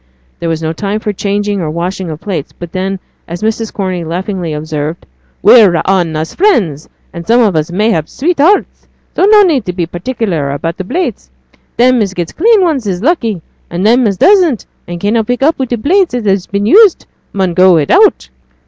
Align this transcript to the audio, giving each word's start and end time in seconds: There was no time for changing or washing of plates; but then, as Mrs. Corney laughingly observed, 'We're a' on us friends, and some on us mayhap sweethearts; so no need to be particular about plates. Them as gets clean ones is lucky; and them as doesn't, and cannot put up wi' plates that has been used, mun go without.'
There 0.39 0.49
was 0.49 0.63
no 0.63 0.73
time 0.73 0.99
for 0.99 1.13
changing 1.13 1.61
or 1.61 1.69
washing 1.69 2.09
of 2.09 2.19
plates; 2.21 2.51
but 2.53 2.71
then, 2.71 2.97
as 3.27 3.43
Mrs. 3.43 3.71
Corney 3.71 4.03
laughingly 4.03 4.51
observed, 4.51 5.05
'We're 5.43 5.75
a' 5.75 5.83
on 5.85 6.15
us 6.15 6.33
friends, 6.33 6.89
and 7.13 7.27
some 7.27 7.39
on 7.41 7.55
us 7.55 7.71
mayhap 7.71 8.09
sweethearts; 8.09 8.87
so 9.15 9.25
no 9.25 9.43
need 9.43 9.63
to 9.65 9.73
be 9.73 9.85
particular 9.85 10.49
about 10.49 10.79
plates. 10.89 11.29
Them 11.77 12.01
as 12.01 12.15
gets 12.15 12.31
clean 12.31 12.61
ones 12.61 12.87
is 12.87 13.03
lucky; 13.03 13.43
and 13.69 13.85
them 13.85 14.07
as 14.07 14.17
doesn't, 14.17 14.65
and 14.87 14.99
cannot 14.99 15.27
put 15.27 15.43
up 15.43 15.59
wi' 15.59 15.67
plates 15.67 16.13
that 16.13 16.25
has 16.25 16.47
been 16.47 16.65
used, 16.65 17.05
mun 17.31 17.53
go 17.53 17.75
without.' 17.75 18.29